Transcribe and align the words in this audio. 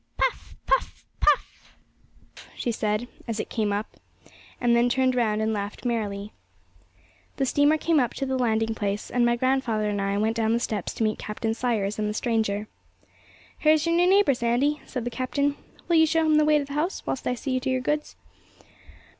'Puff, 0.17 0.55
puff, 0.65 1.05
puff,' 1.19 1.75
she 2.55 2.71
said, 2.71 3.07
as 3.27 3.39
it 3.39 3.51
came 3.51 3.71
up, 3.71 3.97
and 4.59 4.75
then 4.75 4.89
turned 4.89 5.13
round 5.13 5.43
and 5.43 5.53
laughed 5.53 5.85
merrily. 5.85 6.33
The 7.37 7.45
steamer 7.45 7.77
came 7.77 7.99
up 7.99 8.15
to 8.15 8.25
the 8.25 8.35
landing 8.35 8.73
place, 8.73 9.11
and 9.11 9.23
my 9.23 9.35
grandfather 9.35 9.91
and 9.91 10.01
I 10.01 10.17
went 10.17 10.35
down 10.37 10.53
the 10.53 10.59
steps 10.59 10.95
to 10.95 11.03
meet 11.03 11.19
Captain 11.19 11.53
Sayers 11.53 11.99
and 11.99 12.09
the 12.09 12.15
stranger. 12.15 12.67
'Here's 13.59 13.85
your 13.85 13.93
new 13.95 14.09
neighbour, 14.09 14.33
Sandy,' 14.33 14.81
said 14.87 15.05
the 15.05 15.11
captain. 15.11 15.55
'Will 15.87 15.97
you 15.97 16.07
show 16.07 16.25
him 16.25 16.37
the 16.37 16.45
way 16.45 16.55
to 16.55 16.61
his 16.63 16.69
house, 16.69 17.05
whilst 17.05 17.27
I 17.27 17.35
see 17.35 17.59
to 17.59 17.69
your 17.69 17.79
goods?' 17.81 18.15